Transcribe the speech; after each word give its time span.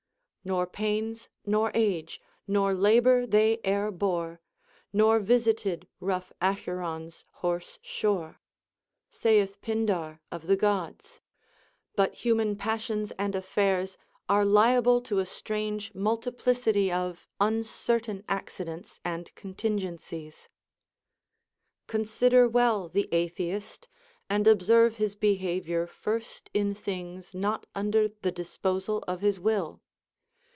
Nor 0.43 0.65
pains, 0.65 1.29
nor 1.45 1.69
age, 1.75 2.19
nor 2.47 2.73
labor 2.73 3.27
they 3.27 3.59
e'er 3.63 3.91
bore, 3.91 4.41
Nor 4.91 5.19
visited 5.19 5.87
rough 5.99 6.33
Acheron's 6.41 7.25
hoarse 7.45 7.77
shore, 7.83 8.41
saith 9.11 9.61
Pindar 9.61 10.19
of 10.31 10.47
the 10.47 10.55
Gods; 10.55 11.19
but 11.95 12.15
human 12.25 12.55
passions 12.55 13.11
and 13.19 13.35
affairs 13.35 13.97
are 14.27 14.43
liable 14.43 14.99
to 15.01 15.19
a 15.19 15.27
strange 15.27 15.93
multiplicity 15.93 16.91
of 16.91 17.27
uncertain 17.39 18.23
accidents 18.27 18.99
and 19.05 19.29
contingencies. 19.35 20.49
7. 21.85 21.85
Consider 21.99 22.49
well 22.49 22.89
the 22.89 23.07
atheist, 23.13 23.87
and 24.27 24.47
observe 24.47 24.95
his 24.95 25.13
behavior 25.13 25.85
first 25.85 26.49
in 26.51 26.73
things 26.73 27.35
not 27.35 27.67
under 27.75 28.07
the 28.07 28.31
disposal 28.31 29.03
of 29.07 29.21
his 29.21 29.39
will. 29.39 29.83